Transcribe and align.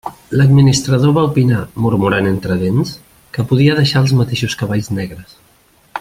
L'administrador 0.39 1.11
va 1.17 1.25
opinar, 1.27 1.59
murmurant 1.85 2.29
entre 2.31 2.57
dents, 2.63 2.95
que 3.37 3.45
podia 3.51 3.77
deixar 3.81 4.03
els 4.05 4.15
mateixos 4.23 4.57
cavalls 4.63 4.93
negres. 5.01 5.41